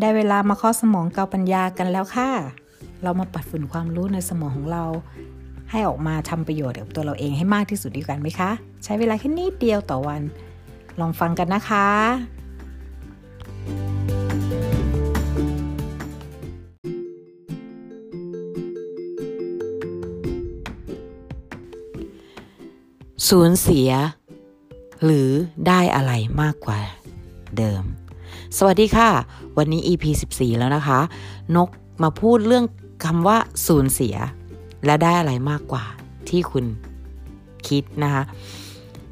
[0.00, 2.30] ได้เวลามาข้อสมองเกาปัญญากันแล้วค่ะ
[3.02, 4.84] เรามาปัดฝุ่นความรู้ในสมองของเรา
[5.70, 8.50] ให้ออกมาทำประโยชน์กับตัวเราเองให้มากที่สุดดีกันไหมคะ
[8.84, 10.22] ใช้เวลาแค่นิดเดียวต่อวัน
[11.00, 11.88] ลองฟังกันนะคะ
[23.28, 23.90] สูญเสีย
[25.04, 25.30] หรือ
[25.66, 26.80] ได้อะไรมากกว่า
[27.58, 27.84] เดิม
[28.58, 29.10] สวัสดีค่ะ
[29.58, 30.04] วันนี้ EP
[30.34, 31.00] 14 แล้วนะคะ
[31.56, 31.68] นก
[32.02, 32.64] มาพูดเรื่อง
[33.04, 34.16] คำว่าสูญเสีย
[34.84, 35.84] และได้อะไรมากกว่า
[36.28, 36.64] ที่คุณ
[37.68, 38.22] คิดนะคะ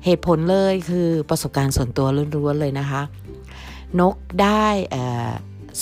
[0.04, 2.06] เหตุผลเลยคือประสบการณ์ส่วนตัว
[2.36, 3.02] ล้วนๆเลยนะคะ
[4.00, 4.66] นกได้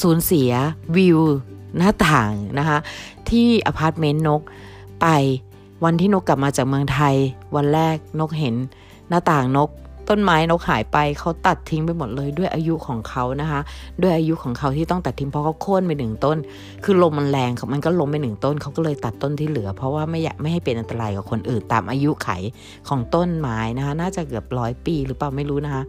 [0.01, 0.51] สูญเสีย
[0.97, 1.21] วิว
[1.77, 2.79] หน้าต่างนะคะ
[3.31, 4.43] ที่อพาร์ตเมนต์นก
[5.01, 5.07] ไป
[5.85, 7.15] วันที่นกกลับมาจากเมืองไทย
[7.57, 8.55] วันแรกนกเห็น
[9.09, 9.71] หน้าต่างนก
[10.09, 13.61] ต้นไม้นกหายไปเขาตัดทิ้งไปหมดเลยด้วยอายุของเขานะคะ
[14.03, 16.39] ด้วยอายุของเขาที่ต้องตัดทิ้งเพราะเขาโค่นไปหนึ่งต้น
[16.85, 22.29] คือลมมันแรงมันก็ล้มไปหนึ่งต้นเขาก็เลยตัดต้นที่เหลือ เพราะว่าไม่อยากไม่ให้เป็นอันตรายกับคนอื่นตามอายุไข
[22.89, 25.85] ของต้นไม้นะคะน่าจะเกือบร้อยปีหรือเปล่าไม่รู้นะคะ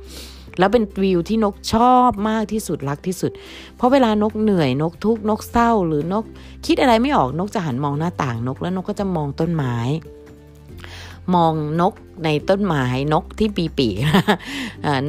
[0.59, 3.31] แล้วเป็นวิวที่นกชอบมากที่สุดรักที่สุด
[3.77, 6.23] เพราะเวลานกเหนื่อยนกทุกนกเศร้าหรือนก
[6.65, 9.75] คิดอะไรไม่ออกนกจะหันมองหน้าต่างนก แล้วนกก็จะมองต้นไม้
[11.35, 11.93] มองนก
[12.23, 13.89] ในต้นไม้นกที่ปีปี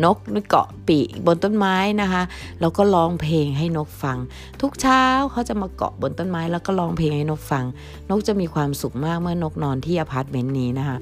[0.05, 0.17] นก
[0.49, 2.23] เกาะปีบนต้นไม้นะคะ
[2.61, 4.19] แล้วก็ร้องเพลงให้นกฟัง
[4.61, 7.65] ทุกเช้าเขาจะมาเกาะบนต้นไม้ แล้วก็ร้องเพลงให้นกฟัง
[8.11, 10.99] นกจะมีความสุขมากเมื่อนกนอนที่อพาร์ตเมนต์นี้นะคะ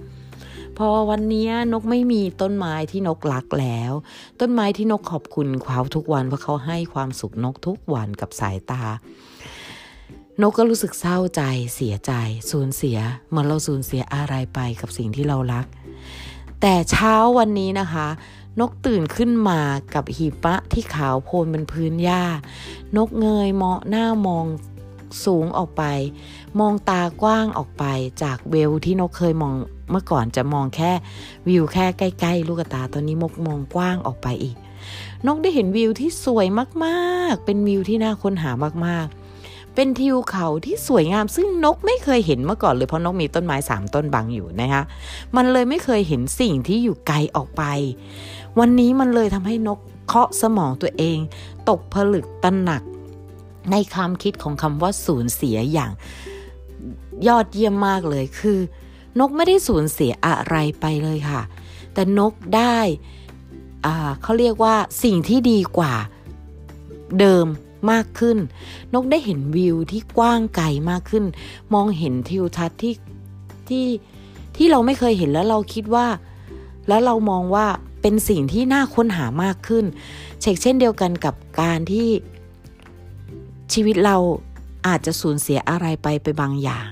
[0.78, 3.92] พอวันนี้นกไม่มีต้นไม้ที่นกรักแล้ว
[4.40, 8.82] ต้นไม้ที่นกขอบคุณเขาทุกวันเพราะเขาให้ความสุขนกทุกวันกับสายตา
[10.42, 11.42] นกก็รู้สึกเศร้าใจ
[11.74, 12.12] เสียใจ
[12.50, 12.98] สูญเสีย
[13.28, 15.66] เหมือนเราสูญเสียอะไรไปกับสิ่งที่เรารัก
[16.60, 18.08] แต่เช้าวันนี้นะคะ
[18.60, 19.60] นกตื่นขึ้นมา
[19.94, 22.24] กับหิมะที่ขาวโพลนบนพื้นหญ้า
[22.96, 24.46] นกเงยเมองหน้ามอง
[25.24, 25.82] สูงออกไป
[26.60, 27.84] มองตากว้างออกไป
[28.22, 29.54] จากเวลที่นกเคยมอง
[29.90, 30.92] เมื่อก่อนจะมองแค่
[31.48, 34.56] วิวแค่ใกล้ๆลูกตาตอนนี้มกมองกว้างออกไปอีก
[35.26, 36.46] นกได้เห็นวิวที่สวย
[36.84, 38.50] มากๆ เป็นวิวที่น่าค้นหา
[38.86, 39.21] มากๆ
[39.74, 44.82] เป็นทิวเขาที่สวยงามซึ่งนกไม่เคยเห็นเมื่อก่อนเลยเพราะนกมีต้นไม้สามต้นบังอยู่นะคะ
[45.36, 47.62] มันเลยไม่เคยเห็นสิ่งที่อยู่ไกลออกไป
[48.58, 51.18] วันนี้มันเลยทำให้นกเคาะสมองตัวเอง
[51.68, 52.82] ตกผลึกตระหนัก
[53.70, 55.92] ในความคิดของคำว่าสูญเสียอย่าง
[57.26, 58.58] ยอดเยี่ยมมากเลยคือ
[59.18, 61.42] นกไม่ได้สูญเสียอะไรไปเลยค่ะ
[61.94, 62.78] แต่นกได้
[64.22, 64.74] เขาเรียกว่า
[65.04, 65.94] สิ่งที่ดีกว่า
[67.20, 67.46] เดิม
[67.90, 68.38] มากขึ้น
[68.94, 71.24] นกได้เห็นวิวที่กว้างไกลมากขึ้น
[71.74, 72.94] มองเห็นทิวทัศน์ที่
[73.68, 73.86] ที่
[74.56, 76.06] ที่เราไม่เคยเห็นแล้วเราคิดว่า
[76.88, 77.66] แล้วเรามองว่า
[78.02, 79.84] เป็นสิ่งที่น่าค้นหามากขึ้น
[80.40, 82.08] เช่นเช่นเดียวกันกับการที่
[83.72, 84.16] ชีวิตเรา
[84.86, 86.90] อาจจะสูญเสียอะไรไปไปบางอย่าง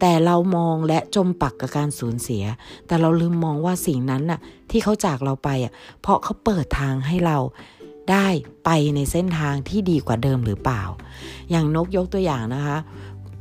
[0.00, 2.44] แต่เรามองและจมปักกับการสูญเสีย
[2.86, 7.38] แต่เราลืมมองว่าสิ่งนั้นน่ะที่เขาจากเราไปอะเพราะเขาเปิดทางให้เรา
[8.10, 8.26] ได้
[8.64, 10.82] ไปในเส้นทางที่ดีกว่าเดิมหรือเปล่า
[11.50, 12.78] อย่างนกยกตัวอย่างนะคะ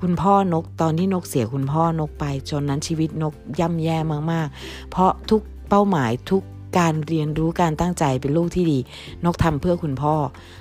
[0.01, 3.97] คุณพ่อนกตอนที่นกเสียคุณพ่อนกไปจนนั้นชีวิตนกย่ำแย่
[4.31, 6.43] มากๆ เพราะทุกเป้าหมายทุก
[6.79, 8.79] การเรียนรู้การตั้งใจเป็นลูกที่ดี
[9.25, 10.15] นกทำเพื่อคุณพ่อ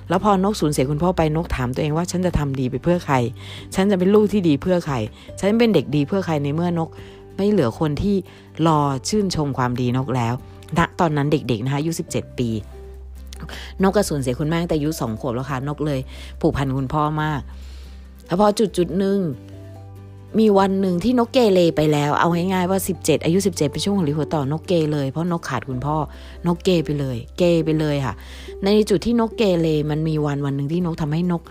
[0.09, 3.15] แล้วพอนกสูญเสียคุณพ่อไปนกถามตัวเองว่าฉันจะทำดีไปเพื่อใคร
[3.75, 4.95] ฉันจะเป็นลูกที่ดีเพื่อใคร
[5.39, 6.89] ฉันเป็นเด็กดีเพื่อใครในเมื่อนก
[7.37, 8.15] ไม่เหลือคนที่
[8.67, 10.33] รอชื่นชมความดีนกแล้ว
[10.77, 12.49] ณตอนนั้นเด็กๆนะคะอายุ17 ปี
[13.83, 15.99] นกกระสูญเสียคุณแม่แต่อายุสองขวบแล้วค่ะนกเลย
[16.41, 17.41] ผูกพันคุณพ่อมาก
[18.25, 19.19] แล้วพอจุดจุดหนึ่ง
[20.39, 25.95] มีวันหนึ่งที่นกเกเรไปแล้ว เอาง่ายๆว่า 17 อายุ 17เป็นช่วงของลิหัวต่อนกเกเลยเพราะนกขาดคุณพ่อ
[26.47, 28.13] นกเกไปเลย เกไปเลยค่ะ
[28.63, 31.41] ในจุดที่นกเกเรมันมีวันวันหนึ่งที่นกทำให้นก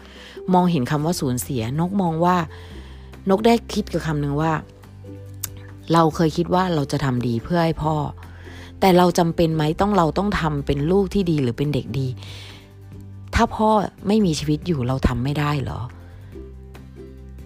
[0.54, 2.36] มองเห็นคำว่าสูญเสีย นกมองว่า
[3.30, 4.52] นกได้คิดกับคำหนึ่งว่า
[5.92, 7.94] เราเคยคิดว่าเราจะทำดีเพื่อให้พ่อ
[8.80, 12.06] แต่เราจำเป็นไหมต้องเราต้องทำเป็นลูกที่ดีหรือเป็นเด็กดี
[13.34, 13.68] ถ้าพ่อ
[14.06, 15.80] ไม่มีชีวิตอยู่เราทำไม่ได้เหรอ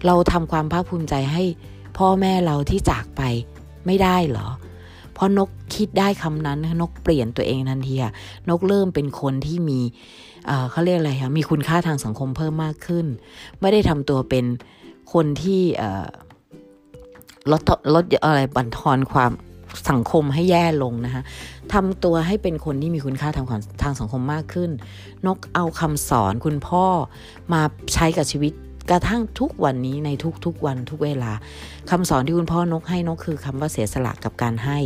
[0.05, 1.43] เราทำความภาคภูมิใจให้
[1.97, 3.21] พ่อแม่เราที่จากไป
[3.85, 4.47] ไม่ได้เหรอ
[5.13, 7.95] เพราะนกคิดได้คำนั้นนกเปลี่ยนตัวเองทันที
[8.49, 9.79] นกเริ่มเป็นคนที่มี
[10.71, 13.05] เขาเรียกอะไรคะมีคุณค่าทางสังคมเพิ่มมากขึ้น
[13.61, 14.45] ไม่ได้ทำตัวเป็น
[15.13, 15.61] คนที่
[17.51, 17.61] ลด
[17.93, 19.31] ลดอะไรบั่นทอนความ
[19.89, 21.23] สังคมให้แย่ลงนะคะ
[21.73, 23.47] ทำตัวให้เป็นคนที่มีคุณค่าทาง
[23.83, 24.71] ทางสังคมมากขึ้น
[25.25, 26.85] นกเอาคำสอนคุณพ่อ
[27.53, 27.61] มา
[27.93, 28.53] ใช้กับชีวิต
[28.91, 30.09] กระทั่งทุกวันนี้ใน
[30.45, 31.31] ทุกๆวันทุกเวลา
[31.89, 34.79] คำสอนที่คุณพ่อนกให้นกคือคำว่าเสียสละกับการให้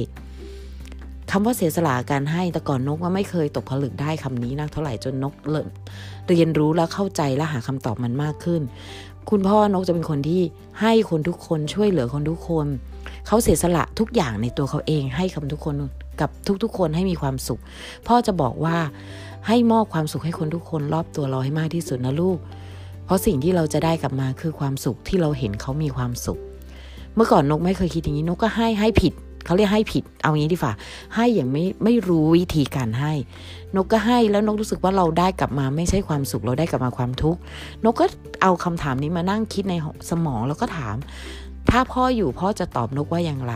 [1.32, 5.68] คำว่าเสียสละการให้แต่ก่อนนกว่าไม่เคยตกผลึกได้คำนี้นักเท่าไหร่จนนกเริ่ม
[6.30, 8.62] เรียนรู้แล้วเข้าใจและหาคำตอบมันมากขึ้น
[9.30, 10.42] คุณพ่อนกจะเป็นคนที่
[10.82, 12.68] ให้คนทุกคนช่วยเหลือคนทุกคน
[13.28, 15.76] เขาเสียสละทุกอย่างในตัวเขาเอง ให้คำทุกคน
[16.22, 16.30] กับ
[16.64, 17.62] ทุกๆ คนให้มีความสุข
[18.08, 18.78] พ่อจะบอกว่า
[19.48, 22.38] ให้มอบความสุขให้คนทุกคนรอบตัวเราให้มากที่สุดนะลูก
[23.06, 26.40] เพราะสิ่งที่เราจะได้กลับมาคือความสุขที่เราเห็นเขามีความสุข
[27.16, 29.14] เมื่อก่อนนกไม่เคยคิดอย่างนี้นกก็ให้ให้ผิด
[29.46, 30.72] เขาเรียกให้ผิด เอางี้ดีฝ่า
[31.16, 33.14] ให้อย่างไม่ไม่รู้วิธีการให้
[33.76, 37.40] นกก็ให้แล้วนกรู้สึกว่าเราได้กลับมาไม่ใช่ความสุขเราได้กลับมาความทุกข์
[37.86, 38.06] นกก็
[38.42, 39.76] เอาคำถามนี้มานั่งคิดใน
[40.10, 40.96] สมองแล้วก็ถาม
[41.70, 43.56] ถ้าพ่ออยู่พ่อจะตอบนกว่าอย่างไร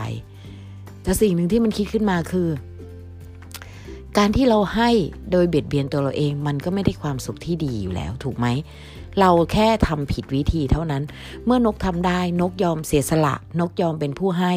[1.02, 2.48] แต่สิ่งหนึ่งที่มันคิดขึ้นมาคือ
[4.18, 4.90] การที่เราให้
[5.30, 8.46] โดยเบียดเบียนตัวเราเอง มันก็ไม่ได้ความสุขที่ดีอยู่แล้ว ถูกไหม
[9.20, 11.02] เราแค่ทำผิดวิธีเท่านั้น
[11.44, 14.52] เมื่อนกทำได้นกยอมเสียสละ นกยอมเป็นผู้ให้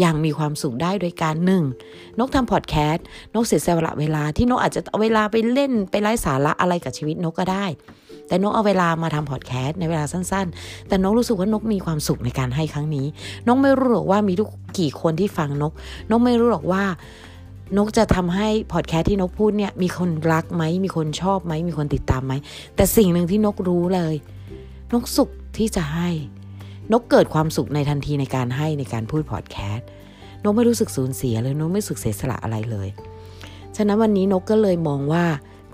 [0.00, 1.64] อย่างมีความสุขได้โดยการหนึ่ง
[2.18, 3.04] นกทำพอดแคสต์
[3.34, 7.66] นกเสียสละเวลาที่นกอาจจะเอาเวลาไปเล่นไปไร้สาระอะไรกับชีวิตนกก็ได้
[8.28, 13.06] แต่นกเอาเวลามาทำพอดแคสต์ในเวลาสั้นๆ แต่นกรู้สึกว่านกมีความสุขในการให้ครั้งนี้
[13.46, 14.48] นกไม่รู้หรอกว่ามีทุก
[14.78, 15.72] กี่คนที่ฟังนก
[16.10, 16.84] นกไม่รู้หรอกว่า
[17.78, 22.32] นกจะทำให้พอดแคสต์ที่นกพูดเนี่ยมีคนรักไหมมีคนชอบไหมมีคนติดตามไหม
[22.76, 24.14] แต่สิ่งหนึ่งที่นกรู้เลย
[24.92, 26.08] นกสุขที่จะให้
[26.92, 29.86] นกเกิดความสุขในทันทีในการให้ในการพูดพอดแคสต์
[30.44, 32.88] นกไม่รู้สึกสูญเสียเลยนกไม่รู้สึกเสียสละอะไรเลย
[33.76, 35.24] ฉะนั้นวันนี้นกก็เลยมองว่า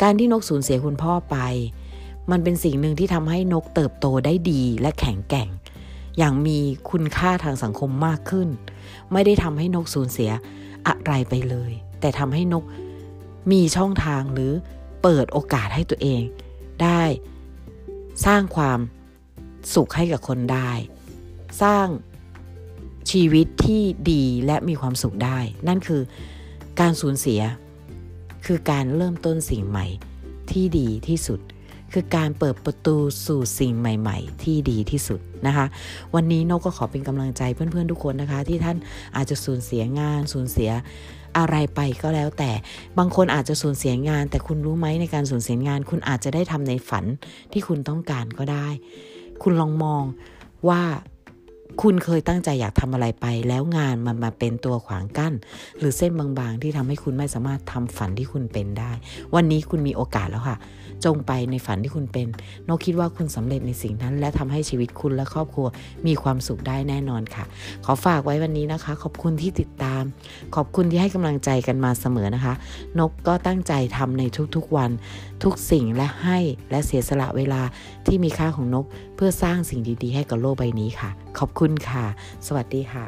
[0.03, 1.37] การที่นกสูญเสียคุณพ่อไป
[2.31, 5.49] มันเป็นสิ่งหนึ่งที่ทำให้นกเติบโตได้ดีและแข็งแกร่ง
[6.19, 6.59] อย่างมี
[6.91, 8.49] คุณค่าทางสังคมมากขึ้น
[9.13, 10.31] ไม่ได้ทำให้นกสูญเสีย
[10.89, 12.65] อะไรไปเลย แต่ทำให้นก
[13.53, 14.53] มีช่องทางหรือ
[15.03, 16.23] เปิดโอกาสให้ตัวเอง
[16.83, 17.03] ได้
[18.27, 18.79] สร้างความ
[19.75, 20.71] สุขให้กับคนได้
[21.63, 21.87] สร้าง
[23.11, 23.83] ชีวิตที่
[24.13, 25.39] ดีและมีความสุขได้
[25.69, 26.03] นั่นคือ
[26.81, 27.41] การสูญเสีย
[28.47, 29.87] คือการเริ่มต้นสิ่งใหม่
[30.51, 31.41] ที่ดีที่สุด
[31.93, 32.97] คือการเปิดประตู
[33.27, 35.67] สู่สิ่งใหม่ ๆ ที่ดีที่สุดนะคะ
[36.15, 38.77] วันนี้นกก็ขอเป็นกำลังใจเพื่อนๆทุกคนนะคะ ที่ท่าน
[39.17, 40.71] อาจจะสูญเสียงานสูญเสีย
[41.39, 42.51] อะไรไปก็แล้วแต่
[42.99, 47.05] บางคนอาจจะสูญเสียงาน แต่คุณรู้ไหมในการสูญเสียงาน คุณอาจจะได้ทำในฝัน
[47.53, 48.69] ที่คุณต้องการก็ได้
[49.43, 50.03] คุณลองมอง
[50.69, 50.83] ว่า
[51.83, 55.33] คุณเคยตั้งใจอยากทำอะไรไป แล้วงานมันมาเป็นตัวขวางกั้น
[55.79, 58.93] หรือเส้นบางๆ ที่ทำให้คุณไม่สามารถทำฝันที่คุณเป็นได้
[59.35, 60.59] วันนี้คุณมีโอกาสแล้วค่ะ
[61.05, 62.27] จงไปในฝันที่คุณเป็น
[62.69, 65.67] นกคิดว่าคุณสำเร็จในสิ่งนั้น และทำให้ชีวิตคุณและครอบครัว
[66.07, 67.45] มีความสุขได้แน่นอนค่ะ
[67.85, 70.03] ขอฝากไว้วันนี้นะคะ ขอบคุณที่ติดตาม
[70.55, 72.55] ขอบคุณที่ให้กำลังใจกันมาเสมอนะคะ
[72.99, 74.23] นกก็ตั้งใจทำใน
[74.57, 74.91] ทุกๆวัน
[75.45, 76.39] ทุกสิ่งและให้
[76.71, 77.63] และเสียสละเวลา
[78.07, 78.87] ที่มีค่าของนก
[79.17, 82.05] เพื่อสร้างสิ่งดีๆ ให้กับโลกใบนี้ค่ะขอบคุณค่ะ
[82.47, 83.07] สวัสดีค่ะ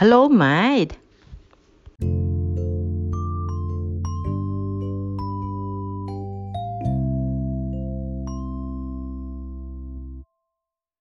[0.00, 0.92] Hello, mate.